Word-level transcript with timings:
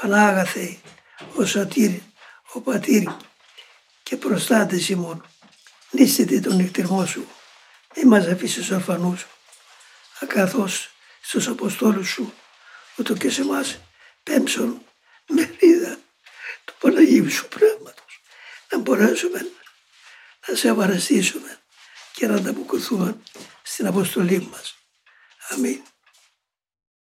Πανάγαθε, 0.00 0.78
ο 1.34 1.44
σωτήρ, 1.44 1.90
ο 2.52 2.60
πατήρ 2.60 3.08
και 4.02 4.16
προστάτες 4.16 4.88
ημών. 4.88 5.24
Νίστητε 5.90 6.40
τον 6.40 6.56
νυχτερμό 6.56 7.06
σου, 7.06 7.28
μη 7.96 8.04
μας 8.04 8.26
αφήσεις 8.26 8.70
ορφανούς, 8.70 9.26
ακαθώς 10.20 10.90
στους 11.20 11.46
Αποστόλους 11.46 12.08
σου, 12.08 12.32
ούτω 12.96 13.14
και 13.14 13.30
σε 13.30 13.40
εμάς 13.40 13.78
πέμψον 14.22 14.82
μερίδα 15.28 15.98
του 16.64 16.74
Παναγίου 16.80 17.30
σου 17.30 17.48
Πνεύματος, 17.48 18.20
να 18.70 18.78
μπορέσουμε 18.78 19.50
να 20.46 20.54
σε 20.54 20.68
απαραστήσουμε 20.68 21.58
και 22.12 22.26
να 22.26 22.34
ανταποκριθούμε 22.34 23.16
στην 23.62 23.86
αποστολή 23.86 24.48
μας. 24.50 24.78
Αμήν. 25.48 25.82